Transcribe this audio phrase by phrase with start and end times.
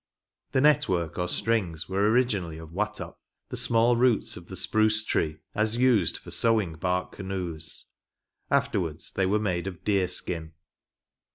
[0.53, 3.17] The net work or strings were originally of wattup,
[3.49, 7.85] the small roots of the spruce tree as used for sewing bark canoes;
[8.49, 10.53] ‚ÄĒ afterwards they were made of deer skin.